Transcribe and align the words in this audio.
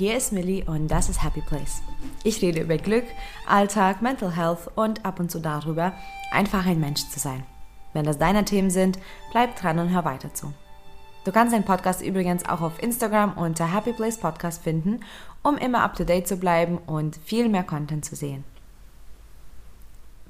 hier 0.00 0.16
ist 0.16 0.32
Millie 0.32 0.64
und 0.64 0.88
das 0.88 1.10
ist 1.10 1.22
Happy 1.22 1.42
Place. 1.42 1.82
Ich 2.24 2.40
rede 2.40 2.62
über 2.62 2.78
Glück, 2.78 3.04
Alltag, 3.46 4.00
Mental 4.00 4.34
Health 4.34 4.70
und 4.74 5.04
ab 5.04 5.20
und 5.20 5.30
zu 5.30 5.40
darüber, 5.40 5.92
einfach 6.30 6.64
ein 6.64 6.80
Mensch 6.80 7.06
zu 7.10 7.20
sein. 7.20 7.44
Wenn 7.92 8.06
das 8.06 8.16
deine 8.16 8.46
Themen 8.46 8.70
sind, 8.70 8.98
bleib 9.30 9.56
dran 9.56 9.78
und 9.78 9.90
hör 9.90 10.06
weiter 10.06 10.32
zu. 10.32 10.54
Du 11.26 11.32
kannst 11.32 11.54
den 11.54 11.64
Podcast 11.64 12.00
übrigens 12.00 12.48
auch 12.48 12.62
auf 12.62 12.82
Instagram 12.82 13.34
unter 13.34 13.74
Happy 13.74 13.92
Place 13.92 14.16
Podcast 14.16 14.62
finden, 14.62 15.00
um 15.42 15.58
immer 15.58 15.82
up 15.82 15.94
to 15.96 16.04
date 16.04 16.26
zu 16.26 16.38
bleiben 16.38 16.78
und 16.78 17.18
viel 17.22 17.50
mehr 17.50 17.64
Content 17.64 18.02
zu 18.02 18.16
sehen. 18.16 18.44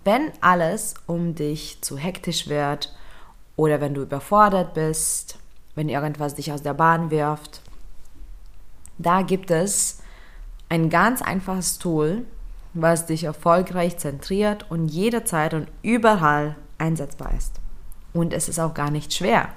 Wenn 0.02 0.32
alles 0.40 0.94
um 1.06 1.36
dich 1.36 1.80
zu 1.80 1.96
hektisch 1.96 2.48
wird 2.48 2.92
oder 3.54 3.80
wenn 3.80 3.94
du 3.94 4.02
überfordert 4.02 4.74
bist, 4.74 5.38
wenn 5.76 5.88
irgendwas 5.88 6.34
dich 6.34 6.50
aus 6.50 6.62
der 6.62 6.74
Bahn 6.74 7.12
wirft, 7.12 7.62
da 9.02 9.22
gibt 9.22 9.50
es 9.50 10.00
ein 10.68 10.90
ganz 10.90 11.22
einfaches 11.22 11.78
Tool, 11.78 12.24
was 12.74 13.06
dich 13.06 13.24
erfolgreich 13.24 13.98
zentriert 13.98 14.70
und 14.70 14.88
jederzeit 14.88 15.54
und 15.54 15.68
überall 15.82 16.56
einsetzbar 16.78 17.32
ist. 17.36 17.60
Und 18.12 18.32
es 18.32 18.48
ist 18.48 18.58
auch 18.58 18.74
gar 18.74 18.90
nicht 18.90 19.12
schwer. 19.12 19.48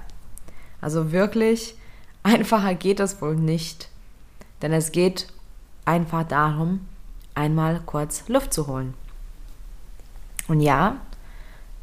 Also 0.82 1.12
wirklich 1.12 1.76
einfacher 2.24 2.74
geht 2.74 3.00
es 3.00 3.22
wohl 3.22 3.36
nicht. 3.36 3.90
Denn 4.62 4.72
es 4.72 4.92
geht 4.92 5.28
einfach 5.86 6.24
darum, 6.24 6.88
einmal 7.36 7.82
kurz 7.86 8.28
Luft 8.30 8.54
zu 8.54 8.68
holen. 8.68 8.94
Und 10.48 10.62
ja, 10.62 10.98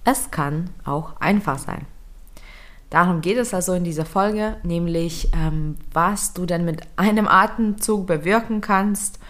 es 0.04 0.30
kann 0.30 0.70
auch 0.84 1.20
einfach 1.20 1.58
sein. 1.58 1.86
Darum 2.90 3.20
geht 3.20 3.38
es 3.38 3.54
also 3.54 3.72
in 3.72 3.84
dieser 3.84 4.04
Folge, 4.04 4.56
nämlich 4.64 5.30
ähm, 5.32 5.76
was 5.92 6.34
du 6.34 6.44
denn 6.44 6.64
mit 6.64 6.82
einem 6.96 7.28
Atemzug 7.28 8.06
bewirken 8.06 8.60
kannst. 8.60 9.20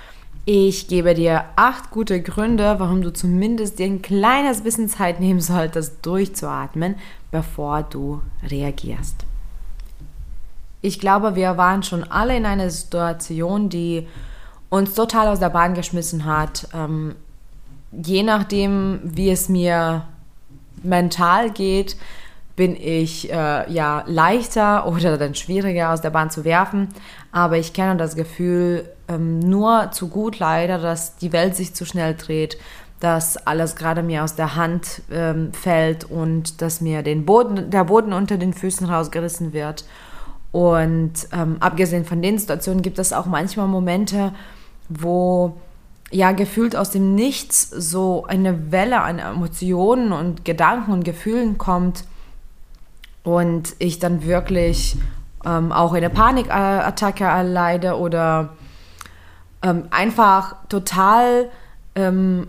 Ich 0.47 0.89
gebe 0.89 1.15
dir 1.15 1.45
acht 1.57 1.91
gute 1.91 2.23
Gründe, 2.23 2.77
warum 2.79 3.03
du 3.03 3.13
zumindest 3.13 3.79
dir 3.79 3.85
ein 3.85 4.01
kleines 4.01 4.63
bisschen 4.63 4.89
Zeit 4.89 5.21
nehmen 5.21 5.41
solltest, 5.41 6.05
durchzuatmen, 6.07 6.97
bevor 7.31 7.83
du 7.83 8.23
reagierst. 8.49 9.27
Ich 10.81 10.99
glaube, 10.99 11.35
wir 11.35 11.59
waren 11.59 11.83
schon 11.83 12.05
alle 12.05 12.35
in 12.37 12.47
einer 12.47 12.71
Situation, 12.71 13.69
die 13.69 14.09
uns 14.71 14.95
total 14.95 15.29
aus 15.29 15.39
der 15.39 15.51
Bahn 15.51 15.75
geschmissen 15.75 16.25
hat. 16.25 16.67
Ähm, 16.73 17.15
je 17.93 18.23
nachdem, 18.23 19.01
wie 19.05 19.29
es 19.29 19.51
mir 19.51 20.07
mental 20.83 21.51
geht, 21.51 21.97
bin 22.61 22.77
ich 22.77 23.33
äh, 23.33 23.73
ja 23.73 24.05
leichter 24.07 24.87
oder 24.93 25.17
dann 25.17 25.35
schwieriger 25.35 25.95
aus 25.95 26.03
der 26.03 26.11
Bahn 26.11 26.29
zu 26.29 26.45
werfen. 26.45 26.89
Aber 27.33 27.57
ich 27.57 27.73
kenne 27.73 27.97
das 27.97 28.17
Gefühl 28.17 28.85
ähm, 29.09 29.39
nur 29.39 29.93
zu 29.93 30.09
gut 30.09 30.39
leider, 30.39 30.77
dass 30.77 31.17
die 31.17 31.33
Welt 31.33 31.57
sich 31.57 31.73
zu 31.73 31.87
schnell 31.87 32.15
dreht, 32.15 32.59
dass 33.01 33.39
alles 33.39 33.77
gerade 33.77 34.03
mir 34.03 34.25
aus 34.25 34.35
der 34.35 34.57
Hand 34.57 35.01
ähm, 35.11 35.55
fällt 35.55 36.05
und 36.05 36.61
dass 36.61 36.83
mir 36.83 37.03
den 37.03 37.25
Boden, 37.25 37.71
der 37.71 37.85
Boden 37.85 38.13
unter 38.13 38.37
den 38.37 38.53
Füßen 38.53 38.87
rausgerissen 38.87 39.55
wird. 39.55 39.87
Und 40.53 41.13
ähm, 41.33 41.57
abgesehen 41.61 42.05
von 42.05 42.21
den 42.21 42.37
Situationen 42.37 42.83
gibt 42.83 42.99
es 42.99 43.15
auch 43.15 43.25
manchmal 43.25 43.69
Momente, 43.69 44.35
wo 44.91 45.57
ja 46.11 46.33
gefühlt 46.33 46.77
aus 46.77 46.91
dem 46.91 47.15
Nichts 47.15 47.71
so 47.71 48.27
eine 48.29 48.71
Welle 48.71 49.01
an 49.01 49.19
Emotionen 49.19 50.13
und 50.13 50.45
Gedanken 50.45 50.93
und 50.93 51.07
Gefühlen 51.07 51.57
kommt, 51.57 52.05
und 53.23 53.75
ich 53.79 53.99
dann 53.99 54.25
wirklich 54.25 54.97
ähm, 55.45 55.73
auch 55.73 55.93
eine 55.93 56.11
Panikattacke 56.11 57.25
erleide 57.25 57.99
oder 57.99 58.51
ähm, 59.63 59.85
einfach 59.91 60.57
total 60.69 61.51
ähm, 61.95 62.49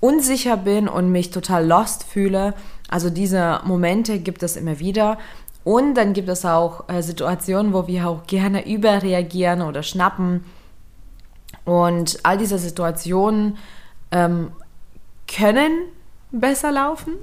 unsicher 0.00 0.56
bin 0.56 0.88
und 0.88 1.12
mich 1.12 1.30
total 1.30 1.66
lost 1.66 2.04
fühle. 2.04 2.54
Also 2.88 3.10
diese 3.10 3.60
Momente 3.64 4.18
gibt 4.18 4.42
es 4.42 4.56
immer 4.56 4.78
wieder. 4.78 5.18
Und 5.64 5.94
dann 5.94 6.12
gibt 6.12 6.28
es 6.28 6.44
auch 6.44 6.88
äh, 6.88 7.02
Situationen, 7.02 7.72
wo 7.72 7.86
wir 7.86 8.08
auch 8.08 8.26
gerne 8.26 8.66
überreagieren 8.66 9.62
oder 9.62 9.82
schnappen. 9.82 10.44
Und 11.64 12.18
all 12.24 12.36
diese 12.36 12.58
Situationen 12.58 13.56
ähm, 14.10 14.50
können 15.28 15.72
besser 16.32 16.72
laufen. 16.72 17.14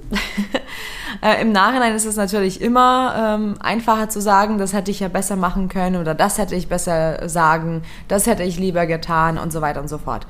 äh, 1.22 1.42
Im 1.42 1.52
Nachhinein 1.52 1.94
ist 1.94 2.06
es 2.06 2.16
natürlich 2.16 2.60
immer 2.60 3.14
ähm, 3.16 3.54
einfacher 3.60 4.08
zu 4.08 4.20
sagen, 4.20 4.58
das 4.58 4.72
hätte 4.72 4.90
ich 4.90 5.00
ja 5.00 5.08
besser 5.08 5.36
machen 5.36 5.68
können 5.68 5.96
oder 5.96 6.14
das 6.14 6.38
hätte 6.38 6.54
ich 6.54 6.68
besser 6.68 7.28
sagen, 7.28 7.82
das 8.08 8.26
hätte 8.26 8.44
ich 8.44 8.58
lieber 8.58 8.86
getan 8.86 9.36
und 9.36 9.52
so 9.52 9.60
weiter 9.60 9.80
und 9.80 9.88
so 9.88 9.98
fort. 9.98 10.26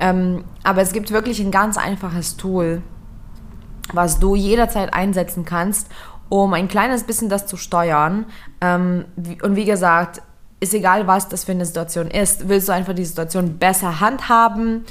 Ähm, 0.00 0.44
aber 0.64 0.80
es 0.80 0.92
gibt 0.92 1.10
wirklich 1.10 1.40
ein 1.40 1.50
ganz 1.50 1.76
einfaches 1.76 2.36
Tool, 2.36 2.82
was 3.92 4.18
du 4.18 4.34
jederzeit 4.34 4.94
einsetzen 4.94 5.44
kannst, 5.44 5.88
um 6.28 6.54
ein 6.54 6.68
kleines 6.68 7.04
bisschen 7.04 7.28
das 7.28 7.46
zu 7.46 7.56
steuern. 7.56 8.26
Ähm, 8.60 9.04
und 9.42 9.56
wie 9.56 9.64
gesagt, 9.64 10.22
ist 10.60 10.74
egal, 10.74 11.06
was 11.06 11.28
das 11.28 11.44
für 11.44 11.52
eine 11.52 11.64
Situation 11.64 12.08
ist. 12.08 12.48
Willst 12.48 12.68
du 12.68 12.72
einfach 12.72 12.94
die 12.94 13.04
Situation 13.04 13.58
besser 13.58 14.00
handhaben? 14.00 14.84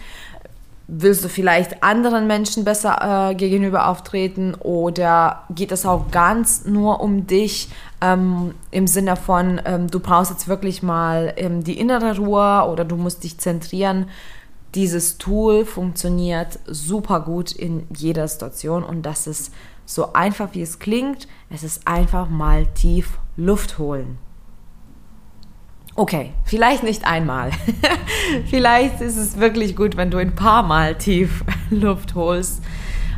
Willst 0.87 1.23
du 1.23 1.29
vielleicht 1.29 1.83
anderen 1.83 2.27
Menschen 2.27 2.63
besser 2.63 3.31
äh, 3.31 3.35
gegenüber 3.35 3.89
auftreten 3.89 4.55
oder 4.55 5.43
geht 5.49 5.73
es 5.73 5.85
auch 5.85 6.11
ganz 6.11 6.65
nur 6.65 7.01
um 7.01 7.27
dich 7.27 7.69
ähm, 7.99 8.53
im 8.71 8.87
Sinne 8.87 9.17
von, 9.17 9.61
ähm, 9.65 9.91
du 9.91 9.99
brauchst 9.99 10.31
jetzt 10.31 10.47
wirklich 10.47 10.81
mal 10.83 11.33
ähm, 11.35 11.63
die 11.63 11.77
innere 11.77 12.15
Ruhe 12.17 12.69
oder 12.71 12.85
du 12.85 12.95
musst 12.95 13.25
dich 13.25 13.37
zentrieren. 13.37 14.09
Dieses 14.75 15.17
Tool 15.17 15.65
funktioniert 15.65 16.59
super 16.67 17.19
gut 17.19 17.51
in 17.51 17.85
jeder 17.95 18.27
Situation 18.27 18.83
und 18.83 19.05
das 19.05 19.27
ist 19.27 19.53
so 19.85 20.13
einfach, 20.13 20.49
wie 20.53 20.61
es 20.61 20.79
klingt. 20.79 21.27
Es 21.49 21.63
ist 21.63 21.87
einfach 21.87 22.29
mal 22.29 22.65
tief 22.67 23.17
Luft 23.35 23.77
holen. 23.77 24.17
Okay, 26.00 26.31
vielleicht 26.44 26.84
nicht 26.84 27.08
einmal. 27.08 27.50
vielleicht 28.52 29.02
ist 29.02 29.18
es 29.18 29.40
wirklich 29.40 29.75
gut, 29.75 29.97
wenn 29.97 30.12
du 30.12 30.19
ein 30.19 30.35
paar 30.35 30.62
Mal 30.62 30.94
tief 30.94 31.44
Luft 31.72 32.13
holst. 32.13 32.62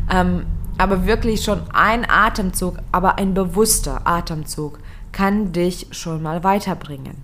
Ähm, 0.10 0.46
aber 0.78 1.06
wirklich 1.06 1.44
schon 1.44 1.62
ein 1.74 2.10
Atemzug, 2.10 2.78
aber 2.94 3.18
ein 3.18 3.34
bewusster 3.34 4.08
Atemzug 4.08 4.80
kann 5.12 5.52
dich 5.52 5.88
schon 5.92 6.24
mal 6.24 6.46
weiterbringen. 6.46 7.22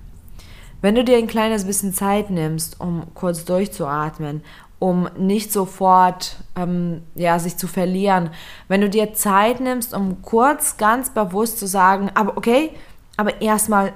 Wenn 0.82 0.96
du 0.96 1.06
dir 1.06 1.18
ein 1.18 1.28
kleines 1.28 1.64
bisschen 1.64 1.94
Zeit 1.94 2.30
nimmst, 2.30 2.82
um 2.82 3.04
kurz 3.14 3.46
durchzuatmen, 3.46 4.44
um 4.80 5.08
nicht 5.18 5.54
sofort 5.54 6.36
ähm, 6.58 7.04
ja, 7.16 7.40
sich 7.40 7.56
zu 7.56 7.68
verlieren, 7.68 8.30
wenn 8.68 8.82
du 8.82 8.90
dir 8.90 9.14
Zeit 9.14 9.62
nimmst, 9.62 9.94
um 9.94 10.22
kurz 10.22 10.76
ganz 10.76 11.12
bewusst 11.12 11.60
zu 11.60 11.66
sagen, 11.66 12.12
aber 12.14 12.36
okay, 12.36 12.72
aber 13.16 13.42
erstmal 13.42 13.94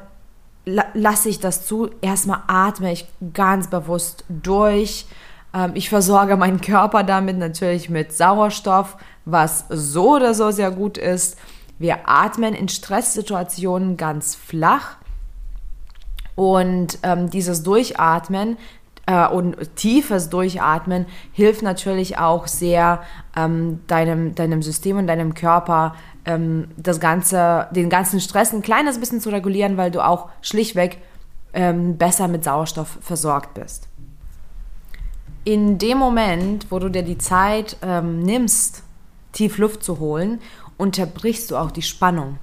lasse 0.94 1.30
ich 1.30 1.40
das 1.40 1.66
zu. 1.66 1.90
Erstmal 2.02 2.44
atme 2.48 2.92
ich 2.92 3.08
ganz 3.34 3.70
bewusst 3.70 4.26
durch. 4.30 5.06
Ähm, 5.54 5.72
ich 5.74 5.90
versorge 5.90 6.38
meinen 6.38 6.62
Körper 6.62 7.04
damit 7.04 7.38
natürlich 7.38 7.90
mit 7.90 8.14
Sauerstoff, 8.14 8.98
was 9.26 9.66
so 9.70 10.16
oder 10.16 10.34
so 10.34 10.52
sehr 10.52 10.72
gut 10.72 10.98
ist. 10.98 11.38
Wir 11.78 12.10
atmen 12.10 12.54
in 12.54 12.70
Stresssituationen 12.70 13.98
ganz 13.98 14.36
flach. 14.36 14.98
Und 16.36 17.00
ähm, 17.04 17.30
dieses 17.30 17.64
Durchatmen 17.64 18.58
äh, 19.10 19.28
und 19.28 19.76
tiefes 19.76 20.30
Durchatmen 20.30 21.08
hilft 21.32 21.64
natürlich 21.64 22.20
auch 22.20 22.46
sehr 22.46 23.02
ähm, 23.36 23.80
deinem, 23.88 24.36
deinem 24.36 24.62
System 24.62 24.98
und 24.98 25.08
deinem 25.08 25.34
Körper 25.34 25.96
ähm, 26.26 26.68
das 26.78 27.00
ganze, 27.00 27.68
den 27.72 27.90
ganzen 27.90 28.20
Stress 28.20 28.54
ein 28.54 28.62
kleines 28.62 29.00
bisschen 29.00 29.20
zu 29.20 29.32
regulieren, 29.32 29.78
weil 29.78 29.90
du 29.90 30.06
auch 30.06 30.30
schlichtweg 30.42 31.00
ähm, 31.54 31.98
besser 31.98 32.28
mit 32.28 32.44
Sauerstoff 32.44 33.00
versorgt 33.02 33.56
bist. 33.56 33.88
In 35.44 35.80
dem 35.80 35.98
Moment, 35.98 36.68
wo 36.70 36.78
du 36.78 36.90
dir 36.90 37.02
die 37.02 37.18
Zeit 37.18 37.78
ähm, 37.82 38.20
nimmst, 38.20 38.84
tief 39.32 39.58
Luft 39.58 39.84
zu 39.84 40.00
holen, 40.00 40.40
unterbrichst 40.78 41.50
du 41.50 41.58
auch 41.58 41.72
die 41.72 41.82
Spannung. 41.82 42.38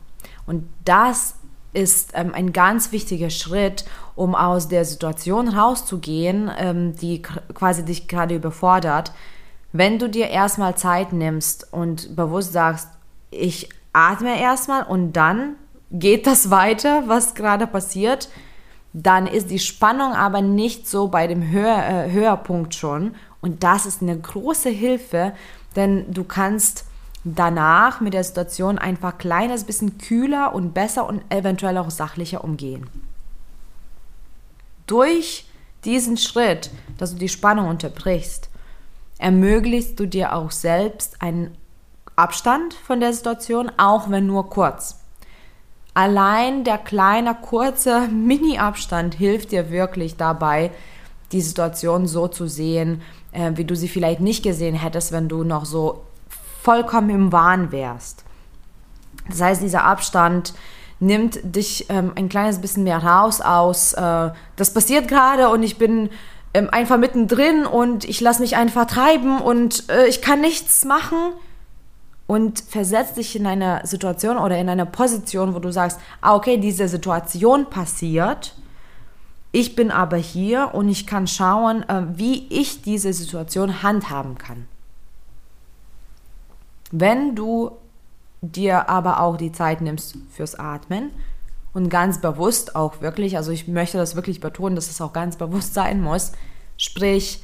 Und 0.47 0.69
das 0.85 1.37
ist 1.77 2.13
ähm, 2.15 2.33
ein 2.35 2.53
ganz 2.53 2.91
wichtiger 2.91 3.31
Schritt, 3.31 3.85
um 4.15 4.35
aus 4.35 4.69
der 4.69 4.85
Situation 4.85 5.49
rauszugehen, 5.49 6.51
ähm, 6.59 6.97
die 6.97 7.21
quasi 7.23 7.85
dich 7.85 8.09
gerade 8.09 8.35
überfordert. 8.35 9.13
Wenn 9.73 9.99
du 9.99 10.09
dir 10.09 10.29
erstmal 10.29 10.77
Zeit 10.77 11.13
nimmst 11.13 11.73
und 11.73 12.17
bewusst 12.17 12.55
sagst, 12.55 12.89
ich 13.31 13.69
atme 13.93 14.41
erstmal 14.41 14.85
und 14.85 15.13
dann 15.13 15.57
geht 15.93 16.27
das 16.27 16.51
weiter, 16.51 17.05
was 17.07 17.35
gerade 17.35 17.67
passiert. 17.67 18.31
Dann 18.95 19.27
ist 19.27 19.51
die 19.51 19.59
Spannung 19.59 20.13
aber 20.15 20.41
nicht 20.41 20.89
so 20.89 21.09
bei 21.09 21.27
dem 21.27 21.51
Höher, 21.51 22.07
äh, 22.07 22.11
Höherpunkt 22.11 22.75
schon. 22.75 23.15
Und 23.43 23.63
das 23.63 23.85
ist 23.85 24.01
eine 24.01 24.19
große 24.19 24.71
Hilfe, 24.71 25.33
denn 25.77 26.11
du 26.13 26.25
kannst 26.25 26.87
danach 27.35 28.01
mit 28.01 28.15
der 28.15 28.23
Situation 28.23 28.79
einfach 28.79 29.19
kleines 29.19 29.65
bisschen 29.65 29.99
kühler 29.99 30.55
und 30.55 30.75
besser 30.75 31.07
und 31.09 31.23
eventuell 31.29 31.77
auch 31.79 31.91
sachlicher 31.91 32.45
umgehen. 32.45 32.89
Durch 34.87 35.47
diesen 35.85 36.17
Schritt, 36.17 36.71
dass 36.99 37.13
du 37.13 37.19
die 37.19 37.29
Spannung 37.29 37.69
unterbrichst, 37.69 38.49
ermöglichst 39.19 39.99
du 39.99 40.07
dir 40.07 40.35
auch 40.35 40.53
selbst 40.53 41.21
einen 41.21 41.57
Abstand 42.15 42.75
von 42.75 43.01
der 43.01 43.13
Situation, 43.13 43.73
auch 43.77 44.09
wenn 44.09 44.27
nur 44.27 44.49
kurz. 44.49 45.01
Allein 45.95 46.63
der 46.63 46.79
kleine, 46.79 47.35
kurze 47.35 48.07
Mini-Abstand 48.13 49.15
hilft 49.15 49.51
dir 49.51 49.71
wirklich 49.71 50.17
dabei, 50.17 50.71
die 51.33 51.41
Situation 51.41 52.07
so 52.07 52.29
zu 52.29 52.47
sehen, 52.47 53.03
äh, 53.33 53.53
wie 53.55 53.65
du 53.65 53.75
sie 53.75 53.89
vielleicht 53.89 54.21
nicht 54.21 54.45
gesehen 54.45 54.77
hättest, 54.77 55.11
wenn 55.11 55.29
du 55.29 55.43
noch 55.43 55.65
so 55.65 56.03
vollkommen 56.67 57.11
im 57.11 57.31
Wahn 57.31 57.71
wärst. 57.71 58.25
Das 59.29 59.41
heißt, 59.41 59.63
dieser 59.63 59.85
Abstand 59.85 60.53
nimmt 60.99 61.39
dich 61.45 61.87
ähm, 61.91 62.11
ein 62.17 62.29
kleines 62.29 62.61
bisschen 62.61 62.83
mehr 62.83 62.99
raus 62.99 63.41
aus, 63.41 63.93
äh, 63.93 64.31
das 64.57 64.75
passiert 64.75 65.07
gerade 65.07 65.49
und 65.49 65.63
ich 65.63 65.79
bin 65.79 66.11
ähm, 66.55 66.69
einfach 66.73 66.99
mittendrin 66.99 67.67
und 67.67 68.05
ich 68.05 68.21
lasse 68.21 68.43
mich 68.43 68.57
einfach 68.57 68.87
treiben 68.87 69.41
und 69.41 69.89
äh, 69.91 70.09
ich 70.09 70.23
kann 70.23 70.41
nichts 70.41 70.85
machen 70.85 71.35
und 72.27 72.59
versetzt 72.69 73.17
dich 73.17 73.37
in 73.37 73.47
eine 73.47 73.83
Situation 73.85 74.37
oder 74.37 74.59
in 74.59 74.69
eine 74.69 74.87
Position, 74.87 75.55
wo 75.55 75.61
du 75.61 75.71
sagst, 75.71 76.01
ah, 76.21 76.35
okay, 76.35 76.57
diese 76.57 76.89
Situation 76.89 77.71
passiert, 77.71 78.57
ich 79.53 79.77
bin 79.77 79.93
aber 79.93 80.17
hier 80.17 80.71
und 80.73 80.89
ich 80.89 81.07
kann 81.07 81.29
schauen, 81.29 81.89
äh, 81.89 82.03
wie 82.15 82.49
ich 82.51 82.83
diese 82.83 83.13
Situation 83.13 83.85
handhaben 83.85 84.37
kann. 84.37 84.67
Wenn 86.93 87.35
du 87.35 87.73
dir 88.43 88.89
aber 88.89 89.21
auch 89.21 89.37
die 89.37 89.53
Zeit 89.53 89.81
nimmst 89.81 90.17
fürs 90.31 90.55
Atmen 90.55 91.11
und 91.73 91.89
ganz 91.89 92.21
bewusst 92.21 92.77
auch 92.77 93.01
wirklich, 93.01 93.37
also 93.37 93.51
ich 93.51 93.69
möchte 93.69 93.99
das 93.99 94.17
wirklich 94.17 94.41
betonen, 94.41 94.77
dass 94.77 94.91
es 94.91 95.01
auch 95.01 95.13
ganz 95.13 95.37
bewusst 95.37 95.75
sein 95.75 96.01
muss, 96.01 96.33
sprich, 96.77 97.43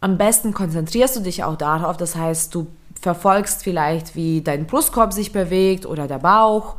am 0.00 0.18
besten 0.18 0.52
konzentrierst 0.52 1.16
du 1.16 1.20
dich 1.20 1.44
auch 1.44 1.56
darauf, 1.56 1.96
das 1.96 2.16
heißt, 2.16 2.54
du 2.54 2.66
verfolgst 3.00 3.62
vielleicht, 3.62 4.14
wie 4.14 4.42
dein 4.42 4.66
Brustkorb 4.66 5.12
sich 5.12 5.32
bewegt 5.32 5.86
oder 5.86 6.06
der 6.06 6.18
Bauch 6.18 6.76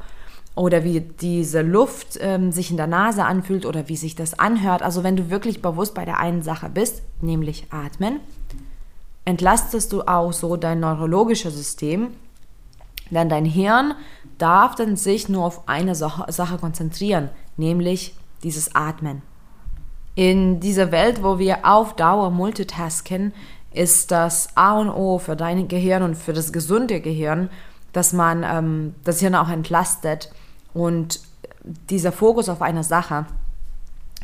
oder 0.56 0.84
wie 0.84 1.02
diese 1.02 1.62
Luft 1.62 2.18
ähm, 2.20 2.52
sich 2.52 2.72
in 2.72 2.78
der 2.78 2.88
Nase 2.88 3.24
anfühlt 3.26 3.66
oder 3.66 3.88
wie 3.90 3.98
sich 3.98 4.16
das 4.16 4.38
anhört. 4.38 4.82
Also 4.82 5.04
wenn 5.04 5.16
du 5.16 5.30
wirklich 5.30 5.62
bewusst 5.62 5.94
bei 5.94 6.06
der 6.06 6.20
einen 6.20 6.42
Sache 6.42 6.70
bist, 6.70 7.02
nämlich 7.22 7.68
atmen, 7.70 8.20
entlastest 9.28 9.92
du 9.92 10.04
auch 10.04 10.32
so 10.32 10.56
dein 10.56 10.80
neurologisches 10.80 11.54
System, 11.54 12.14
denn 13.12 13.28
dein 13.28 13.44
Hirn 13.44 13.94
darf 14.38 14.76
dann 14.76 14.96
sich 14.96 15.28
nur 15.28 15.44
auf 15.44 15.68
eine 15.68 15.96
Sache 15.96 16.58
konzentrieren, 16.58 17.30
nämlich 17.58 18.16
dieses 18.44 18.74
Atmen. 18.74 19.22
In 20.16 20.62
dieser 20.62 20.94
Welt, 20.94 21.24
wo 21.24 21.40
wir 21.40 21.66
auf 21.66 21.96
Dauer 21.98 22.32
multitasken, 22.32 23.34
ist 23.74 24.12
das 24.12 24.56
A 24.56 24.80
und 24.80 24.90
O 24.90 25.20
für 25.20 25.36
dein 25.36 25.68
Gehirn 25.68 26.04
und 26.04 26.16
für 26.16 26.32
das 26.32 26.54
gesunde 26.54 27.02
Gehirn, 27.02 27.50
dass 27.92 28.14
man 28.14 28.44
ähm, 28.44 28.96
das 29.04 29.20
Hirn 29.20 29.36
auch 29.36 29.50
entlastet 29.50 30.32
und 30.74 31.20
dieser 31.90 32.14
Fokus 32.14 32.48
auf 32.48 32.62
eine 32.62 32.86
Sache, 32.86 33.26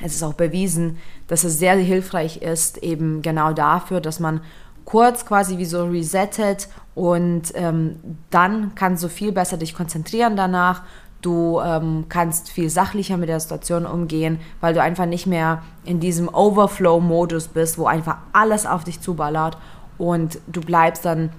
es 0.02 0.16
ist 0.16 0.24
auch 0.24 0.34
bewiesen, 0.34 0.98
dass 1.28 1.44
es 1.44 1.60
sehr 1.60 1.76
hilfreich 1.76 2.38
ist, 2.38 2.78
eben 2.78 3.22
genau 3.22 3.52
dafür, 3.54 4.02
dass 4.02 4.20
man 4.20 4.42
kurz 4.86 5.26
quasi 5.26 5.58
wie 5.58 5.66
so 5.66 5.86
resettet 5.86 6.68
und 6.96 7.52
ähm, 7.56 7.98
dann 8.30 8.76
kannst 8.76 9.04
du 9.04 9.10
viel 9.10 9.32
besser 9.32 9.58
dich 9.58 9.74
konzentrieren 9.74 10.36
danach. 10.36 10.84
Du 11.22 11.62
ähm, 11.62 12.06
kannst 12.10 12.50
viel 12.52 12.70
sachlicher 12.70 13.16
mit 13.16 13.30
der 13.30 13.40
Situation 13.40 13.86
umgehen, 13.86 14.40
weil 14.60 14.74
du 14.74 14.82
einfach 14.82 15.06
nicht 15.06 15.26
mehr 15.26 15.64
in 15.86 16.00
diesem 16.00 16.28
Overflow-Modus 16.28 17.48
bist, 17.48 17.78
wo 17.78 17.86
einfach 17.86 18.18
alles 18.34 18.66
auf 18.66 18.84
dich 18.84 19.00
zuballert 19.00 19.58
und 19.98 20.40
du 20.48 20.60
bleibst 20.60 21.06
dann 21.06 21.30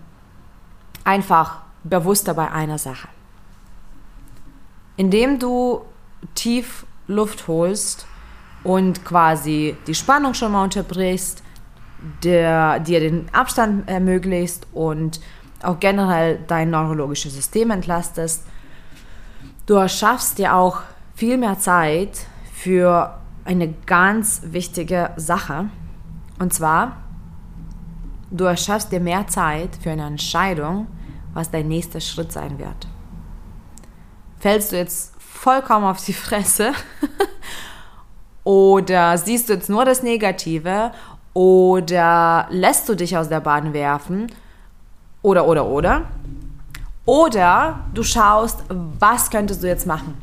einfach 1.04 1.60
bewusster 1.84 2.32
bei 2.34 2.50
einer 2.50 2.78
Sache. 2.78 3.08
Indem 4.96 5.38
du 5.38 5.82
tief 6.34 6.86
Luft 7.06 7.46
holst 7.46 8.06
und 8.62 9.04
quasi 9.04 9.76
die 9.86 9.94
Spannung 9.94 10.32
schon 10.32 10.52
mal 10.52 10.64
unterbrichst, 10.64 11.43
der, 12.22 12.80
dir 12.80 13.00
den 13.00 13.32
Abstand 13.32 13.88
ermöglicht 13.88 14.66
und 14.72 15.20
auch 15.62 15.80
generell 15.80 16.38
dein 16.46 16.70
neurologisches 16.70 17.34
System 17.34 17.70
entlastest. 17.70 18.44
Du 19.66 19.74
erschaffst 19.74 20.38
dir 20.38 20.54
auch 20.54 20.82
viel 21.14 21.38
mehr 21.38 21.58
Zeit 21.58 22.26
für 22.52 23.18
eine 23.44 23.72
ganz 23.86 24.42
wichtige 24.44 25.10
Sache. 25.16 25.70
Und 26.38 26.52
zwar, 26.52 26.96
du 28.30 28.44
erschaffst 28.44 28.92
dir 28.92 29.00
mehr 29.00 29.26
Zeit 29.26 29.70
für 29.82 29.90
eine 29.90 30.06
Entscheidung, 30.06 30.86
was 31.32 31.50
dein 31.50 31.68
nächster 31.68 32.00
Schritt 32.00 32.32
sein 32.32 32.58
wird. 32.58 32.88
Fällst 34.38 34.72
du 34.72 34.76
jetzt 34.76 35.14
vollkommen 35.18 35.86
auf 35.86 36.04
die 36.04 36.12
Fresse 36.12 36.72
oder 38.44 39.16
siehst 39.18 39.48
du 39.48 39.54
jetzt 39.54 39.70
nur 39.70 39.84
das 39.84 40.02
Negative 40.02 40.92
oder 41.34 42.46
lässt 42.50 42.88
du 42.88 42.94
dich 42.94 43.16
aus 43.16 43.28
der 43.28 43.40
Bahn 43.40 43.72
werfen? 43.72 44.28
Oder, 45.20 45.46
oder, 45.46 45.66
oder. 45.66 46.02
Oder 47.04 47.80
du 47.92 48.02
schaust, 48.02 48.64
was 48.98 49.30
könntest 49.30 49.62
du 49.62 49.66
jetzt 49.66 49.86
machen? 49.86 50.16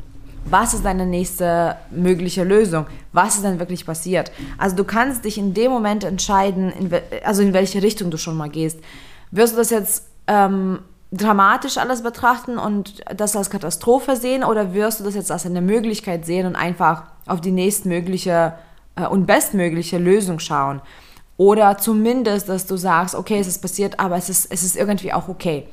Was 0.44 0.74
ist 0.74 0.84
deine 0.84 1.06
nächste 1.06 1.76
mögliche 1.90 2.42
Lösung? 2.42 2.86
Was 3.12 3.36
ist 3.36 3.44
denn 3.44 3.60
wirklich 3.60 3.86
passiert? 3.86 4.32
Also 4.58 4.74
du 4.74 4.84
kannst 4.84 5.24
dich 5.24 5.38
in 5.38 5.54
dem 5.54 5.70
Moment 5.70 6.02
entscheiden, 6.02 6.72
in 6.72 6.90
also 7.24 7.42
in 7.42 7.52
welche 7.52 7.82
Richtung 7.82 8.10
du 8.10 8.16
schon 8.16 8.36
mal 8.36 8.48
gehst. 8.48 8.80
Wirst 9.30 9.52
du 9.52 9.58
das 9.58 9.70
jetzt 9.70 10.08
ähm, 10.26 10.80
dramatisch 11.12 11.78
alles 11.78 12.02
betrachten 12.02 12.58
und 12.58 13.04
das 13.16 13.36
als 13.36 13.50
Katastrophe 13.50 14.16
sehen 14.16 14.42
oder 14.42 14.74
wirst 14.74 15.00
du 15.00 15.04
das 15.04 15.14
jetzt 15.14 15.30
als 15.30 15.46
eine 15.46 15.60
Möglichkeit 15.60 16.26
sehen 16.26 16.46
und 16.46 16.56
einfach 16.56 17.04
auf 17.26 17.40
die 17.40 17.52
nächstmögliche 17.52 18.54
und 18.96 19.26
bestmögliche 19.26 19.98
Lösung 19.98 20.38
schauen. 20.38 20.80
Oder 21.36 21.78
zumindest, 21.78 22.48
dass 22.48 22.66
du 22.66 22.76
sagst, 22.76 23.14
okay, 23.14 23.38
es 23.38 23.46
ist 23.46 23.60
passiert, 23.60 23.98
aber 23.98 24.16
es 24.16 24.28
ist, 24.28 24.52
es 24.52 24.62
ist 24.62 24.76
irgendwie 24.76 25.12
auch 25.12 25.28
okay. 25.28 25.66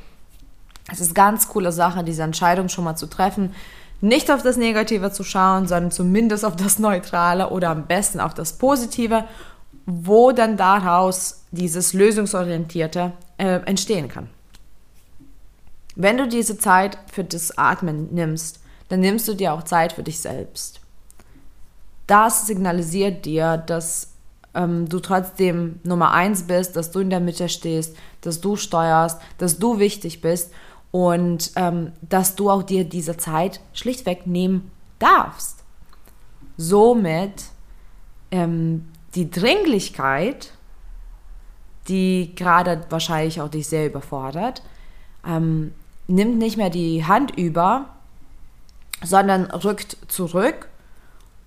Es 0.91 1.00
ist 1.00 1.13
ganz 1.13 1.48
coole 1.50 1.72
Sache, 1.72 2.03
diese 2.03 2.24
Entscheidung 2.24 2.70
schon 2.70 2.86
mal 2.86 2.96
zu 2.96 3.08
treffen. 3.08 3.53
Nicht 4.01 4.32
auf 4.32 4.41
das 4.41 4.58
Negative 4.58 5.12
zu 5.12 5.24
schauen, 5.24 5.67
sondern 5.67 5.91
zumindest 5.91 6.46
auf 6.46 6.55
das 6.55 6.79
Neutrale 6.79 7.50
oder 7.50 7.70
am 7.70 7.86
besten 7.86 8.22
auf 8.22 8.34
das 8.34 8.53
Positive, 8.53 9.25
wo 9.86 10.32
dann 10.32 10.55
daraus 10.55 11.44
dieses 11.51 11.94
Lösungsorientierte 11.94 13.12
äh, 13.38 13.60
entstehen 13.65 14.08
kann. 14.08 14.29
Wenn 15.96 16.17
du 16.17 16.27
diese 16.27 16.58
Zeit 16.58 16.98
für 17.12 17.25
das 17.25 17.58
Atmen 17.58 18.13
nimmst, 18.13 18.62
dann 18.88 19.01
nimmst 19.01 19.27
du 19.27 19.34
dir 19.34 19.53
auch 19.53 19.63
Zeit 19.63 19.94
für 19.94 20.03
dich 20.03 20.20
selbst 20.20 20.79
das 22.10 22.48
signalisiert 22.48 23.25
dir, 23.25 23.58
dass 23.58 24.13
ähm, 24.56 24.89
du 24.89 25.00
trotzdem 25.00 25.80
Nummer 25.84 26.12
eins 26.12 26.44
bist, 26.44 26.75
dass 26.75 26.92
du 26.92 27.00
in 27.00 27.12
der 27.12 27.20
Mitte 27.20 27.50
stehst, 27.50 27.96
dass 28.22 28.42
du 28.42 28.56
steuerst, 28.56 29.22
dass 29.38 29.60
du 29.60 29.80
wichtig 29.80 30.22
bist 30.22 30.51
und 30.92 31.51
ähm, 31.56 31.92
dass 32.01 32.36
du 32.36 32.50
auch 32.50 32.63
dir 32.63 32.84
diese 32.84 33.18
Zeit 33.18 33.60
schlichtweg 33.74 34.25
nehmen 34.25 34.72
darfst. 34.98 35.63
Somit 36.58 37.46
ähm, 38.32 38.88
die 39.13 39.30
Dringlichkeit, 39.30 40.54
die 41.88 42.34
gerade 42.36 42.86
wahrscheinlich 42.89 43.39
auch 43.39 43.50
dich 43.50 43.68
sehr 43.68 43.86
überfordert, 43.86 44.63
ähm, 45.25 45.74
nimmt 46.08 46.39
nicht 46.39 46.58
mehr 46.58 46.72
die 46.72 47.06
Hand 47.06 47.38
über, 47.38 47.86
sondern 49.04 49.46
rückt 49.46 49.98
zurück 50.08 50.69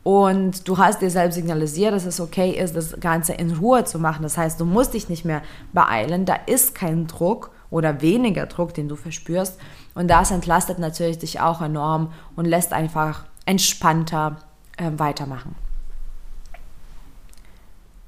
und 0.04 0.66
du 0.66 0.78
hast 0.78 1.00
dir 1.00 1.10
selbst 1.10 1.36
signalisiert, 1.36 1.92
dass 1.94 2.06
es 2.06 2.20
okay 2.20 2.50
ist, 2.50 2.74
das 2.74 2.98
Ganze 2.98 3.34
in 3.34 3.54
Ruhe 3.54 3.84
zu 3.84 3.98
machen. 4.00 4.22
Das 4.22 4.36
heißt, 4.36 4.60
du 4.60 4.64
musst 4.64 4.94
dich 4.94 5.08
nicht 5.08 5.24
mehr 5.24 5.42
beeilen. 5.72 6.24
Da 6.24 6.34
ist 6.46 6.74
kein 6.74 7.06
Druck 7.06 7.50
oder 7.70 8.02
weniger 8.02 8.46
Druck, 8.46 8.74
den 8.74 8.88
du 8.88 8.96
verspürst. 8.96 9.58
Und 9.94 10.08
das 10.08 10.32
entlastet 10.32 10.80
natürlich 10.80 11.18
dich 11.18 11.40
auch 11.40 11.60
enorm 11.62 12.12
und 12.34 12.46
lässt 12.46 12.72
einfach 12.72 13.24
entspannter 13.46 14.38
äh, 14.76 14.90
weitermachen. 14.96 15.54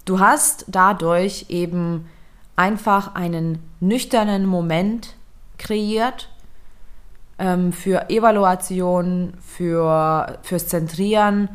Du 0.05 0.19
hast 0.19 0.65
dadurch 0.69 1.47
eben 1.49 2.09
einfach 2.57 3.15
einen 3.15 3.61
nüchternen 3.81 4.47
Moment 4.47 5.15
kreiert 5.59 6.29
ähm, 7.39 7.73
für 7.73 8.11
Evaluation, 8.11 9.35
für, 9.41 10.39
fürs 10.43 10.69
Zentrieren 10.69 11.49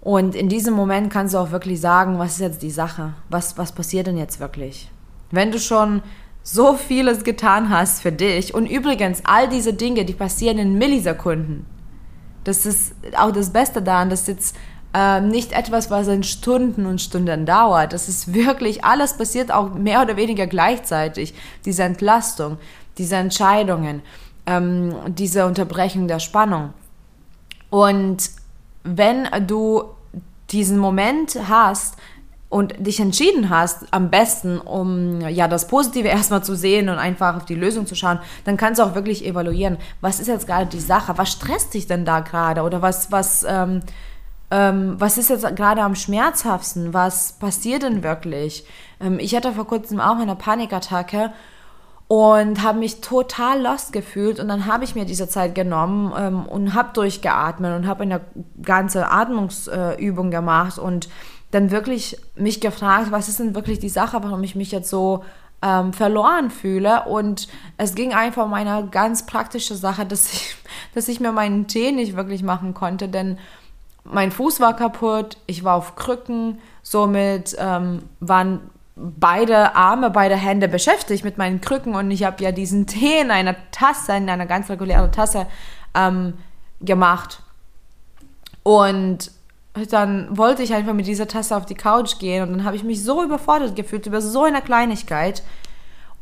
und 0.00 0.34
in 0.34 0.48
diesem 0.48 0.74
Moment 0.74 1.10
kannst 1.12 1.34
du 1.34 1.38
auch 1.38 1.50
wirklich 1.50 1.80
sagen, 1.80 2.18
was 2.18 2.32
ist 2.32 2.40
jetzt 2.40 2.62
die 2.62 2.70
Sache? 2.70 3.14
Was, 3.28 3.58
was 3.58 3.72
passiert 3.72 4.06
denn 4.06 4.16
jetzt 4.16 4.40
wirklich? 4.40 4.90
Wenn 5.30 5.52
du 5.52 5.58
schon 5.58 6.02
so 6.42 6.74
vieles 6.74 7.22
getan 7.24 7.68
hast 7.68 8.00
für 8.00 8.12
dich 8.12 8.54
und 8.54 8.66
übrigens 8.66 9.22
all 9.24 9.48
diese 9.48 9.74
Dinge, 9.74 10.04
die 10.04 10.14
passieren 10.14 10.58
in 10.58 10.78
Millisekunden. 10.78 11.66
Das 12.44 12.64
ist 12.64 12.94
auch 13.16 13.30
das 13.30 13.50
Beste 13.50 13.82
daran, 13.82 14.08
dass 14.08 14.26
jetzt 14.26 14.56
ähm, 14.94 15.28
nicht 15.28 15.52
etwas, 15.52 15.90
was 15.90 16.08
in 16.08 16.22
Stunden 16.22 16.86
und 16.86 17.00
Stunden 17.00 17.44
dauert. 17.44 17.92
Das 17.92 18.08
ist 18.08 18.32
wirklich, 18.32 18.82
alles 18.84 19.16
passiert 19.16 19.52
auch 19.52 19.74
mehr 19.74 20.00
oder 20.02 20.16
weniger 20.16 20.46
gleichzeitig. 20.46 21.34
Diese 21.66 21.82
Entlastung, 21.82 22.56
diese 22.96 23.16
Entscheidungen, 23.16 24.02
ähm, 24.46 24.94
diese 25.08 25.44
Unterbrechung 25.44 26.08
der 26.08 26.18
Spannung. 26.18 26.72
Und 27.68 28.30
wenn 28.84 29.28
du 29.46 29.84
diesen 30.50 30.78
Moment 30.78 31.38
hast, 31.48 31.96
und 32.50 32.74
dich 32.84 32.98
entschieden 32.98 33.48
hast, 33.48 33.86
am 33.92 34.10
besten, 34.10 34.58
um 34.58 35.20
ja 35.20 35.48
das 35.48 35.68
Positive 35.68 36.08
erstmal 36.08 36.44
zu 36.44 36.54
sehen 36.54 36.90
und 36.90 36.98
einfach 36.98 37.36
auf 37.36 37.46
die 37.46 37.54
Lösung 37.54 37.86
zu 37.86 37.94
schauen, 37.94 38.18
dann 38.44 38.58
kannst 38.58 38.80
du 38.80 38.84
auch 38.84 38.94
wirklich 38.94 39.24
evaluieren, 39.24 39.78
was 40.02 40.20
ist 40.20 40.26
jetzt 40.26 40.46
gerade 40.46 40.66
die 40.66 40.80
Sache, 40.80 41.16
was 41.16 41.30
stresst 41.30 41.72
dich 41.72 41.86
denn 41.86 42.04
da 42.04 42.20
gerade? 42.20 42.62
Oder 42.62 42.82
was, 42.82 43.10
was, 43.12 43.46
ähm, 43.48 43.80
ähm, 44.50 44.96
was 44.98 45.16
ist 45.16 45.30
jetzt 45.30 45.46
gerade 45.54 45.82
am 45.82 45.94
schmerzhaftesten, 45.94 46.92
was 46.92 47.34
passiert 47.34 47.84
denn 47.84 48.02
wirklich? 48.02 48.66
Ähm, 49.00 49.20
ich 49.20 49.34
hatte 49.36 49.52
vor 49.52 49.68
kurzem 49.68 50.00
auch 50.00 50.18
eine 50.18 50.34
Panikattacke 50.34 51.32
und 52.10 52.64
habe 52.64 52.80
mich 52.80 53.00
total 53.00 53.62
lost 53.62 53.92
gefühlt 53.92 54.40
und 54.40 54.48
dann 54.48 54.66
habe 54.66 54.82
ich 54.82 54.96
mir 54.96 55.04
diese 55.04 55.28
Zeit 55.28 55.54
genommen 55.54 56.12
ähm, 56.18 56.44
und 56.44 56.74
habe 56.74 56.88
durchgeatmet 56.92 57.76
und 57.76 57.86
habe 57.86 58.02
eine 58.02 58.20
ganze 58.60 59.12
Atmungsübung 59.12 60.26
äh, 60.26 60.30
gemacht 60.30 60.76
und 60.80 61.08
dann 61.52 61.70
wirklich 61.70 62.16
mich 62.34 62.60
gefragt, 62.60 63.12
was 63.12 63.28
ist 63.28 63.38
denn 63.38 63.54
wirklich 63.54 63.78
die 63.78 63.88
Sache, 63.88 64.24
warum 64.24 64.42
ich 64.42 64.56
mich 64.56 64.72
jetzt 64.72 64.90
so 64.90 65.22
ähm, 65.62 65.92
verloren 65.92 66.50
fühle. 66.50 67.04
Und 67.04 67.46
es 67.76 67.94
ging 67.94 68.12
einfach 68.12 68.44
um 68.44 68.54
eine 68.54 68.88
ganz 68.90 69.24
praktische 69.24 69.76
Sache, 69.76 70.04
dass 70.04 70.32
ich, 70.32 70.56
dass 70.96 71.06
ich 71.06 71.20
mir 71.20 71.30
meinen 71.30 71.68
Tee 71.68 71.92
nicht 71.92 72.16
wirklich 72.16 72.42
machen 72.42 72.74
konnte, 72.74 73.08
denn 73.08 73.38
mein 74.02 74.32
Fuß 74.32 74.58
war 74.58 74.74
kaputt, 74.74 75.36
ich 75.46 75.62
war 75.62 75.76
auf 75.76 75.94
Krücken, 75.94 76.58
somit 76.82 77.54
ähm, 77.56 78.02
waren 78.18 78.62
beide 79.00 79.74
Arme, 79.74 80.10
beide 80.10 80.36
Hände 80.36 80.68
beschäftigt 80.68 81.24
mit 81.24 81.38
meinen 81.38 81.60
Krücken 81.60 81.94
und 81.94 82.10
ich 82.10 82.24
habe 82.24 82.42
ja 82.42 82.52
diesen 82.52 82.86
Tee 82.86 83.20
in 83.20 83.30
einer 83.30 83.56
Tasse, 83.70 84.12
in 84.12 84.28
einer 84.28 84.46
ganz 84.46 84.68
regulären 84.68 85.10
Tasse 85.10 85.46
ähm, 85.94 86.34
gemacht. 86.80 87.42
Und 88.62 89.30
dann 89.90 90.36
wollte 90.36 90.62
ich 90.62 90.74
einfach 90.74 90.92
mit 90.92 91.06
dieser 91.06 91.28
Tasse 91.28 91.56
auf 91.56 91.64
die 91.64 91.74
Couch 91.74 92.18
gehen 92.18 92.42
und 92.42 92.50
dann 92.50 92.64
habe 92.64 92.76
ich 92.76 92.84
mich 92.84 93.02
so 93.02 93.22
überfordert 93.22 93.76
gefühlt 93.76 94.06
über 94.06 94.20
so 94.20 94.44
eine 94.44 94.60
Kleinigkeit. 94.60 95.42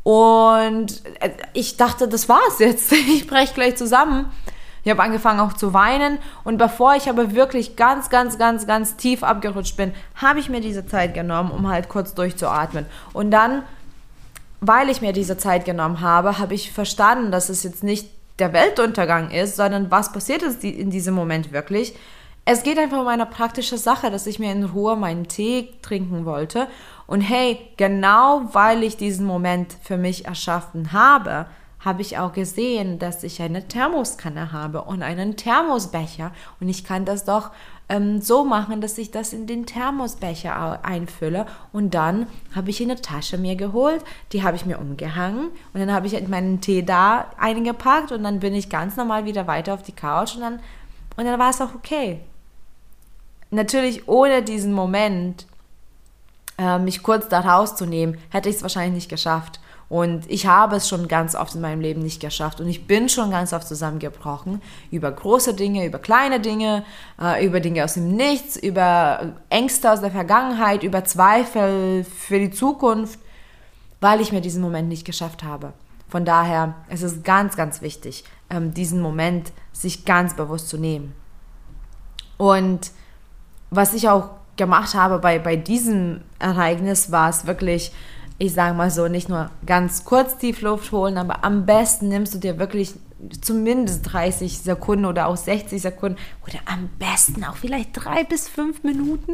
Und 0.03 1.03
äh, 1.19 1.31
ich 1.53 1.77
dachte, 1.77 2.07
das 2.07 2.29
war's 2.29 2.59
jetzt. 2.59 2.91
Ich 2.93 3.27
breche 3.27 3.53
gleich 3.53 3.75
zusammen. 3.75 4.31
Ich 4.83 4.91
habe 4.91 5.03
angefangen 5.03 5.39
auch 5.39 5.53
zu 5.53 5.73
weinen 5.73 6.19
und 6.43 6.57
bevor 6.57 6.95
ich 6.95 7.09
aber 7.09 7.33
wirklich 7.33 7.75
ganz, 7.75 8.09
ganz, 8.09 8.37
ganz, 8.37 8.65
ganz 8.65 8.95
tief 8.95 9.23
abgerutscht 9.23 9.77
bin, 9.77 9.93
habe 10.15 10.39
ich 10.39 10.49
mir 10.49 10.61
diese 10.61 10.85
Zeit 10.85 11.13
genommen, 11.13 11.51
um 11.51 11.67
halt 11.67 11.89
kurz 11.89 12.13
durchzuatmen. 12.13 12.85
Und 13.13 13.31
dann, 13.31 13.63
weil 14.61 14.89
ich 14.89 15.01
mir 15.01 15.13
diese 15.13 15.37
Zeit 15.37 15.65
genommen 15.65 16.01
habe, 16.01 16.39
habe 16.39 16.53
ich 16.53 16.71
verstanden, 16.71 17.31
dass 17.31 17.49
es 17.49 17.63
jetzt 17.63 17.83
nicht 17.83 18.09
der 18.39 18.53
Weltuntergang 18.53 19.31
ist, 19.31 19.55
sondern 19.55 19.91
was 19.91 20.11
passiert 20.11 20.43
ist 20.43 20.63
in 20.63 20.89
diesem 20.89 21.13
Moment 21.13 21.51
wirklich. 21.51 21.93
Es 22.45 22.63
geht 22.63 22.79
einfach 22.79 22.99
um 22.99 23.07
eine 23.07 23.25
praktische 23.25 23.77
Sache, 23.77 24.09
dass 24.09 24.25
ich 24.25 24.39
mir 24.39 24.51
in 24.51 24.63
Ruhe 24.63 24.95
meinen 24.95 25.27
Tee 25.27 25.69
trinken 25.81 26.25
wollte. 26.25 26.67
Und 27.05 27.21
hey, 27.21 27.59
genau 27.77 28.43
weil 28.53 28.81
ich 28.83 28.97
diesen 28.97 29.25
Moment 29.25 29.75
für 29.83 29.97
mich 29.97 30.25
erschaffen 30.25 30.91
habe, 30.93 31.45
habe 31.79 32.01
ich 32.01 32.17
auch 32.17 32.33
gesehen, 32.33 32.99
dass 32.99 33.23
ich 33.23 33.41
eine 33.41 33.67
Thermoskanne 33.67 34.51
habe 34.51 34.83
und 34.83 35.01
einen 35.01 35.37
Thermosbecher. 35.37 36.31
Und 36.59 36.69
ich 36.69 36.83
kann 36.83 37.05
das 37.05 37.23
doch 37.23 37.51
ähm, 37.87 38.21
so 38.21 38.43
machen, 38.43 38.81
dass 38.81 38.97
ich 38.97 39.11
das 39.11 39.31
in 39.33 39.47
den 39.47 39.65
Thermosbecher 39.65 40.83
einfülle. 40.83 41.45
Und 41.71 41.93
dann 41.93 42.27
habe 42.53 42.69
ich 42.69 42.81
eine 42.81 42.99
Tasche 42.99 43.37
mir 43.37 43.55
geholt, 43.55 44.03
die 44.33 44.43
habe 44.43 44.57
ich 44.57 44.65
mir 44.65 44.79
umgehangen. 44.79 45.47
Und 45.73 45.79
dann 45.79 45.93
habe 45.93 46.07
ich 46.07 46.27
meinen 46.27 46.61
Tee 46.61 46.83
da 46.83 47.31
eingepackt 47.37 48.11
und 48.11 48.23
dann 48.23 48.39
bin 48.39 48.53
ich 48.53 48.69
ganz 48.69 48.97
normal 48.97 49.25
wieder 49.25 49.47
weiter 49.47 49.73
auf 49.73 49.83
die 49.83 49.93
Couch 49.93 50.35
und 50.35 50.41
dann, 50.41 50.59
und 51.15 51.25
dann 51.25 51.39
war 51.39 51.49
es 51.49 51.61
auch 51.61 51.75
okay 51.75 52.19
natürlich 53.51 54.07
ohne 54.07 54.43
diesen 54.43 54.73
Moment, 54.73 55.45
äh, 56.57 56.79
mich 56.79 57.03
kurz 57.03 57.29
da 57.29 57.39
rauszunehmen, 57.39 58.17
hätte 58.29 58.49
ich 58.49 58.57
es 58.57 58.61
wahrscheinlich 58.61 58.93
nicht 58.93 59.09
geschafft. 59.09 59.59
Und 59.89 60.29
ich 60.29 60.45
habe 60.45 60.75
es 60.75 60.87
schon 60.87 61.07
ganz 61.07 61.33
oft 61.33 61.55
in 61.55 61.61
meinem 61.61 61.81
Leben 61.81 62.01
nicht 62.01 62.21
geschafft. 62.21 62.61
Und 62.61 62.69
ich 62.69 62.85
bin 62.85 63.09
schon 63.09 63.31
ganz 63.31 63.53
oft 63.53 63.67
zusammengebrochen. 63.67 64.61
Über 64.91 65.11
große 65.11 65.55
Dinge, 65.55 65.85
über 65.85 65.97
kleine 65.97 66.39
Dinge, 66.39 66.83
äh, 67.19 67.43
über 67.43 67.59
Dinge 67.59 67.83
aus 67.83 67.95
dem 67.95 68.15
Nichts, 68.15 68.55
über 68.55 69.33
Ängste 69.49 69.91
aus 69.91 70.01
der 70.01 70.11
Vergangenheit, 70.11 70.83
über 70.83 71.03
Zweifel 71.05 72.03
für 72.03 72.37
die 72.37 72.51
Zukunft, 72.51 73.19
weil 73.99 74.21
ich 74.21 74.31
mir 74.31 74.41
diesen 74.41 74.61
Moment 74.61 74.89
nicht 74.89 75.05
geschafft 75.05 75.43
habe. 75.43 75.73
Von 76.07 76.23
daher 76.23 76.75
es 76.87 77.01
ist 77.01 77.17
es 77.17 77.23
ganz, 77.23 77.55
ganz 77.55 77.81
wichtig, 77.81 78.23
ähm, 78.51 78.73
diesen 78.73 79.01
Moment 79.01 79.51
sich 79.73 80.05
ganz 80.05 80.35
bewusst 80.35 80.69
zu 80.69 80.77
nehmen. 80.77 81.15
Und 82.37 82.91
was 83.71 83.93
ich 83.93 84.07
auch 84.07 84.29
gemacht 84.55 84.93
habe 84.93 85.19
bei, 85.19 85.39
bei 85.39 85.55
diesem 85.55 86.21
Ereignis, 86.37 87.11
war 87.11 87.29
es 87.29 87.47
wirklich, 87.47 87.91
ich 88.39 88.53
sage 88.53 88.73
mal 88.73 88.89
so, 88.89 89.07
nicht 89.09 89.27
nur 89.27 89.51
ganz 89.65 90.05
kurz 90.05 90.37
tief 90.37 90.61
Luft 90.61 90.91
holen, 90.93 91.17
aber 91.17 91.43
am 91.43 91.65
besten 91.65 92.07
nimmst 92.07 92.33
du 92.33 92.37
dir 92.37 92.57
wirklich 92.57 92.93
zumindest 93.41 94.13
30 94.13 94.59
Sekunden 94.59 95.05
oder 95.05 95.27
auch 95.27 95.35
60 95.35 95.81
Sekunden 95.81 96.17
oder 96.47 96.59
am 96.65 96.89
besten 96.97 97.43
auch 97.43 97.57
vielleicht 97.57 97.89
drei 97.93 98.23
bis 98.23 98.47
fünf 98.47 98.83
Minuten. 98.83 99.33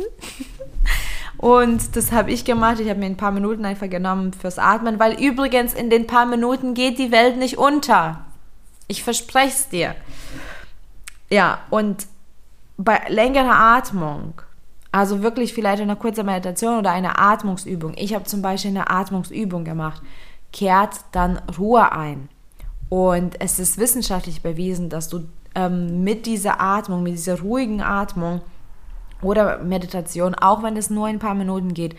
Und 1.37 1.95
das 1.95 2.11
habe 2.11 2.31
ich 2.31 2.45
gemacht. 2.45 2.79
Ich 2.79 2.89
habe 2.89 2.99
mir 2.99 3.05
ein 3.05 3.17
paar 3.17 3.31
Minuten 3.31 3.65
einfach 3.65 3.89
genommen 3.89 4.33
fürs 4.33 4.57
Atmen, 4.57 4.99
weil 4.99 5.21
übrigens 5.21 5.73
in 5.73 5.89
den 5.89 6.07
paar 6.07 6.25
Minuten 6.25 6.73
geht 6.73 6.97
die 6.97 7.11
Welt 7.11 7.37
nicht 7.37 7.57
unter. 7.57 8.25
Ich 8.87 9.03
verspreche 9.03 9.49
es 9.49 9.69
dir. 9.69 9.95
Ja, 11.29 11.59
und 11.69 12.07
bei 12.77 13.01
längerer 13.09 13.59
Atmung, 13.77 14.33
also 14.95 15.21
wirklich 15.21 15.53
vielleicht 15.53 15.81
eine 15.81 15.97
kurze 15.97 16.23
Meditation 16.23 16.79
oder 16.79 16.91
eine 16.91 17.19
Atmungsübung. 17.19 17.95
Ich 17.97 18.15
habe 18.15 18.23
zum 18.23 18.41
Beispiel 18.41 18.71
eine 18.71 18.89
Atmungsübung 18.89 19.65
gemacht. 19.65 20.01
Kehrt 20.53 21.01
dann 21.11 21.41
Ruhe 21.59 21.91
ein. 21.91 22.29
Und 22.87 23.41
es 23.41 23.59
ist 23.59 23.77
wissenschaftlich 23.77 24.41
bewiesen, 24.41 24.89
dass 24.89 25.09
du 25.09 25.25
ähm, 25.53 26.05
mit 26.05 26.25
dieser 26.25 26.61
Atmung, 26.61 27.03
mit 27.03 27.11
dieser 27.11 27.41
ruhigen 27.41 27.81
Atmung 27.81 28.39
oder 29.21 29.57
Meditation, 29.57 30.33
auch 30.33 30.63
wenn 30.63 30.77
es 30.77 30.89
nur 30.89 31.07
ein 31.07 31.19
paar 31.19 31.35
Minuten 31.35 31.73
geht, 31.73 31.97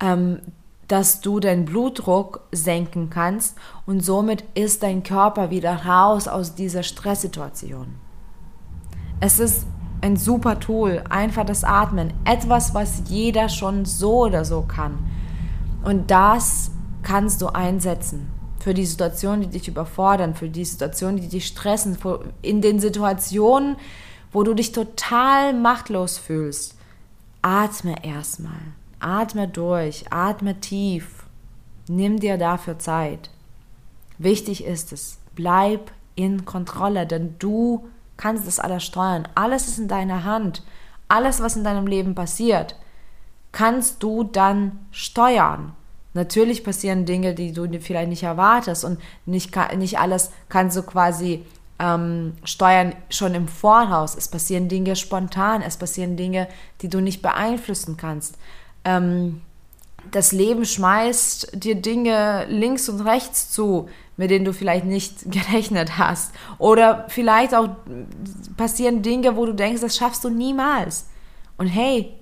ähm, 0.00 0.40
dass 0.86 1.22
du 1.22 1.40
deinen 1.40 1.64
Blutdruck 1.64 2.40
senken 2.52 3.08
kannst 3.08 3.56
und 3.86 4.00
somit 4.04 4.44
ist 4.52 4.82
dein 4.82 5.02
Körper 5.02 5.48
wieder 5.48 5.86
raus 5.86 6.28
aus 6.28 6.54
dieser 6.54 6.82
Stresssituation. 6.82 7.94
Es 9.20 9.38
ist 9.38 9.66
ein 10.04 10.18
super 10.18 10.60
Tool, 10.60 11.02
einfach 11.08 11.46
das 11.46 11.64
Atmen, 11.64 12.12
etwas, 12.26 12.74
was 12.74 13.04
jeder 13.08 13.48
schon 13.48 13.86
so 13.86 14.24
oder 14.24 14.44
so 14.44 14.60
kann. 14.60 14.98
Und 15.82 16.10
das 16.10 16.70
kannst 17.02 17.40
du 17.40 17.46
einsetzen 17.48 18.28
für 18.60 18.74
die 18.74 18.84
Situationen, 18.84 19.40
die 19.40 19.58
dich 19.58 19.66
überfordern, 19.66 20.34
für 20.34 20.50
die 20.50 20.64
Situationen, 20.66 21.22
die 21.22 21.28
dich 21.28 21.46
stressen, 21.46 21.96
in 22.42 22.60
den 22.60 22.80
Situationen, 22.80 23.76
wo 24.30 24.42
du 24.42 24.52
dich 24.52 24.72
total 24.72 25.54
machtlos 25.54 26.18
fühlst. 26.18 26.76
Atme 27.40 28.04
erstmal, 28.04 28.60
atme 29.00 29.48
durch, 29.48 30.04
atme 30.12 30.60
tief, 30.60 31.24
nimm 31.88 32.20
dir 32.20 32.36
dafür 32.36 32.78
Zeit. 32.78 33.30
Wichtig 34.18 34.64
ist 34.64 34.92
es, 34.92 35.16
bleib 35.34 35.92
in 36.14 36.44
Kontrolle, 36.44 37.06
denn 37.06 37.36
du 37.38 37.88
kannst 38.16 38.46
das 38.46 38.60
alles 38.60 38.84
steuern. 38.84 39.28
Alles 39.34 39.68
ist 39.68 39.78
in 39.78 39.88
deiner 39.88 40.24
Hand. 40.24 40.62
Alles, 41.08 41.40
was 41.40 41.56
in 41.56 41.64
deinem 41.64 41.86
Leben 41.86 42.14
passiert, 42.14 42.76
kannst 43.52 44.02
du 44.02 44.24
dann 44.24 44.86
steuern. 44.90 45.74
Natürlich 46.12 46.62
passieren 46.62 47.06
Dinge, 47.06 47.34
die 47.34 47.52
du 47.52 47.68
vielleicht 47.80 48.08
nicht 48.08 48.22
erwartest 48.22 48.84
und 48.84 49.00
nicht, 49.26 49.54
nicht 49.76 49.98
alles 49.98 50.30
kannst 50.48 50.76
du 50.76 50.82
quasi 50.82 51.44
ähm, 51.78 52.34
steuern 52.44 52.94
schon 53.10 53.34
im 53.34 53.48
Voraus. 53.48 54.14
Es 54.14 54.28
passieren 54.28 54.68
Dinge 54.68 54.94
spontan, 54.96 55.60
es 55.62 55.76
passieren 55.76 56.16
Dinge, 56.16 56.48
die 56.80 56.88
du 56.88 57.00
nicht 57.00 57.20
beeinflussen 57.20 57.96
kannst. 57.96 58.38
Ähm, 58.84 59.40
das 60.10 60.32
Leben 60.32 60.64
schmeißt 60.64 61.50
dir 61.54 61.74
Dinge 61.74 62.46
links 62.48 62.88
und 62.88 63.00
rechts 63.00 63.50
zu, 63.50 63.88
mit 64.16 64.30
denen 64.30 64.44
du 64.44 64.52
vielleicht 64.52 64.84
nicht 64.84 65.30
gerechnet 65.30 65.98
hast. 65.98 66.32
Oder 66.58 67.06
vielleicht 67.08 67.54
auch 67.54 67.68
passieren 68.56 69.02
Dinge, 69.02 69.36
wo 69.36 69.46
du 69.46 69.54
denkst, 69.54 69.80
das 69.80 69.96
schaffst 69.96 70.24
du 70.24 70.30
niemals. 70.30 71.06
Und 71.56 71.68
hey, 71.68 72.14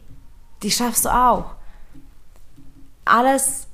die 0.62 0.70
schaffst 0.70 1.04
du 1.04 1.08
auch. 1.10 1.54
Alles 3.04 3.66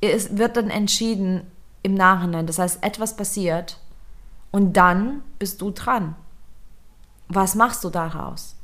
ist, 0.00 0.38
wird 0.38 0.56
dann 0.56 0.70
entschieden 0.70 1.46
im 1.82 1.94
Nachhinein. 1.94 2.46
Das 2.46 2.58
heißt, 2.58 2.82
etwas 2.82 3.16
passiert 3.16 3.78
und 4.50 4.76
dann 4.76 5.22
bist 5.38 5.60
du 5.60 5.70
dran. 5.70 6.14
Was 7.28 7.54
machst 7.54 7.82
du 7.84 7.90
daraus? 7.90 8.56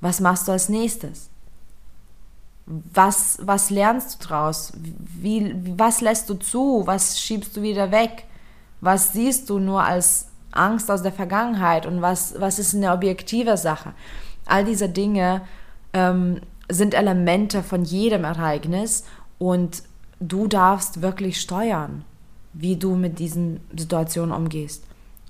Was 0.00 0.20
machst 0.20 0.48
du 0.48 0.52
als 0.52 0.68
nächstes? 0.68 1.28
Was, 2.66 3.38
was 3.42 3.70
lernst 3.70 4.22
du 4.22 4.28
draus? 4.28 4.72
Wie, 4.74 5.54
was 5.76 6.00
lässt 6.00 6.28
du 6.28 6.34
zu? 6.34 6.82
Was 6.84 7.20
schiebst 7.20 7.56
du 7.56 7.62
wieder 7.62 7.92
weg? 7.92 8.24
Was 8.80 9.12
siehst 9.12 9.48
du 9.50 9.58
nur 9.58 9.82
als 9.82 10.28
Angst 10.50 10.90
aus 10.90 11.02
der 11.02 11.12
Vergangenheit 11.12 11.86
und 11.86 12.02
was, 12.02 12.34
was 12.38 12.58
ist 12.58 12.74
eine 12.74 12.92
objektive 12.92 13.56
Sache? 13.56 13.92
All 14.46 14.64
diese 14.64 14.88
Dinge 14.88 15.42
ähm, 15.92 16.40
sind 16.68 16.94
Elemente 16.94 17.62
von 17.62 17.84
jedem 17.84 18.24
Ereignis 18.24 19.04
und 19.38 19.82
du 20.20 20.46
darfst 20.46 21.02
wirklich 21.02 21.40
steuern, 21.40 22.04
wie 22.52 22.76
du 22.76 22.96
mit 22.96 23.18
diesen 23.18 23.60
Situationen 23.76 24.34
umgehst. 24.34 24.84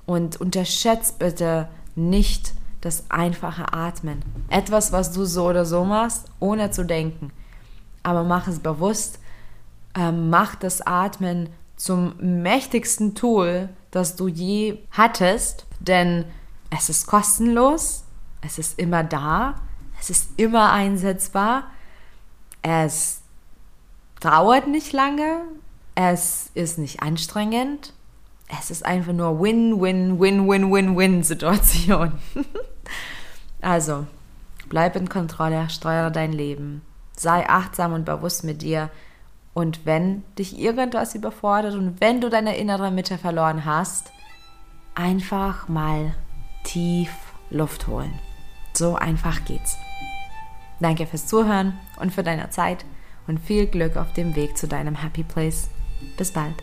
Und 0.06 0.40
unterschätzt 0.40 1.18
bitte 1.18 1.68
nicht 1.94 2.54
das 2.86 3.10
einfache 3.10 3.72
Atmen. 3.72 4.22
Etwas, 4.48 4.92
was 4.92 5.12
du 5.12 5.24
so 5.24 5.48
oder 5.48 5.66
so 5.66 5.84
machst, 5.84 6.26
ohne 6.40 6.70
zu 6.70 6.84
denken. 6.84 7.32
Aber 8.02 8.22
mach 8.24 8.46
es 8.46 8.60
bewusst. 8.60 9.18
Ähm, 9.94 10.30
mach 10.30 10.54
das 10.54 10.86
Atmen 10.86 11.48
zum 11.76 12.14
mächtigsten 12.42 13.14
Tool, 13.14 13.68
das 13.90 14.16
du 14.16 14.28
je 14.28 14.78
hattest, 14.92 15.66
denn 15.80 16.24
es 16.70 16.88
ist 16.88 17.06
kostenlos, 17.06 18.04
es 18.40 18.58
ist 18.58 18.78
immer 18.78 19.02
da, 19.02 19.56
es 20.00 20.10
ist 20.10 20.30
immer 20.38 20.72
einsetzbar, 20.72 21.64
es 22.62 23.20
dauert 24.20 24.68
nicht 24.68 24.92
lange, 24.92 25.42
es 25.94 26.50
ist 26.54 26.78
nicht 26.78 27.02
anstrengend, 27.02 27.92
es 28.58 28.70
ist 28.70 28.84
einfach 28.84 29.12
nur 29.12 29.40
Win, 29.40 29.80
also, 33.66 34.06
bleib 34.68 34.94
in 34.94 35.08
Kontrolle, 35.08 35.68
steuere 35.70 36.12
dein 36.12 36.32
Leben, 36.32 36.82
sei 37.16 37.48
achtsam 37.48 37.94
und 37.94 38.04
bewusst 38.04 38.44
mit 38.44 38.62
dir. 38.62 38.90
Und 39.54 39.84
wenn 39.84 40.22
dich 40.38 40.56
irgendwas 40.56 41.16
überfordert 41.16 41.74
und 41.74 42.00
wenn 42.00 42.20
du 42.20 42.30
deine 42.30 42.56
innere 42.58 42.92
Mitte 42.92 43.18
verloren 43.18 43.64
hast, 43.64 44.12
einfach 44.94 45.66
mal 45.66 46.14
tief 46.62 47.10
Luft 47.50 47.88
holen. 47.88 48.16
So 48.72 48.94
einfach 48.94 49.44
geht's. 49.44 49.76
Danke 50.78 51.04
fürs 51.04 51.26
Zuhören 51.26 51.76
und 51.98 52.14
für 52.14 52.22
deine 52.22 52.50
Zeit 52.50 52.84
und 53.26 53.40
viel 53.40 53.66
Glück 53.66 53.96
auf 53.96 54.12
dem 54.12 54.36
Weg 54.36 54.56
zu 54.56 54.68
deinem 54.68 54.94
Happy 54.94 55.24
Place. 55.24 55.70
Bis 56.16 56.30
bald. 56.30 56.62